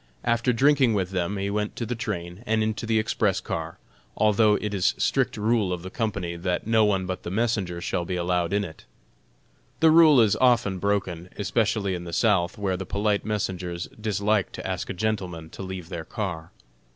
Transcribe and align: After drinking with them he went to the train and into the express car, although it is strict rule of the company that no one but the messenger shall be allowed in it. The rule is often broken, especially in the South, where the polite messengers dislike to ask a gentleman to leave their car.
After 0.23 0.51
drinking 0.51 0.95
with 0.95 1.11
them 1.11 1.37
he 1.37 1.51
went 1.51 1.75
to 1.75 1.85
the 1.85 1.93
train 1.93 2.41
and 2.47 2.63
into 2.63 2.87
the 2.87 2.97
express 2.97 3.39
car, 3.39 3.77
although 4.17 4.55
it 4.55 4.73
is 4.73 4.95
strict 4.97 5.37
rule 5.37 5.71
of 5.71 5.83
the 5.83 5.91
company 5.91 6.35
that 6.37 6.65
no 6.65 6.83
one 6.83 7.05
but 7.05 7.21
the 7.21 7.29
messenger 7.29 7.79
shall 7.81 8.03
be 8.03 8.15
allowed 8.15 8.51
in 8.51 8.63
it. 8.63 8.85
The 9.79 9.91
rule 9.91 10.19
is 10.19 10.35
often 10.37 10.79
broken, 10.79 11.29
especially 11.37 11.93
in 11.93 12.05
the 12.05 12.13
South, 12.13 12.57
where 12.57 12.77
the 12.77 12.83
polite 12.83 13.23
messengers 13.25 13.87
dislike 13.89 14.51
to 14.53 14.65
ask 14.65 14.89
a 14.89 14.93
gentleman 14.95 15.51
to 15.51 15.61
leave 15.61 15.89
their 15.89 16.05
car. 16.05 16.51